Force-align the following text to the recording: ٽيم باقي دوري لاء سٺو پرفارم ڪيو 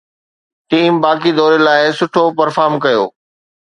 ٽيم 0.69 0.91
باقي 1.03 1.31
دوري 1.39 1.59
لاء 1.67 1.85
سٺو 1.99 2.23
پرفارم 2.39 2.73
ڪيو 2.85 3.03